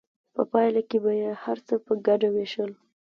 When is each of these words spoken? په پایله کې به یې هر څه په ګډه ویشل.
په 0.35 0.41
پایله 0.51 0.81
کې 0.89 0.97
به 1.03 1.11
یې 1.21 1.31
هر 1.43 1.57
څه 1.67 1.75
په 1.85 1.93
ګډه 2.07 2.27
ویشل. 2.31 2.71